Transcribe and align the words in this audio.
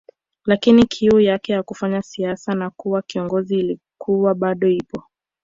Lakini 0.45 0.85
kiu 0.85 1.19
yake 1.19 1.53
ya 1.53 1.63
kufanya 1.63 2.01
siasa 2.01 2.55
na 2.55 2.69
kuwa 2.69 3.01
kiongozi 3.01 3.59
ilikuwa 3.59 4.35
bado 4.35 4.67
ipo 4.69 5.03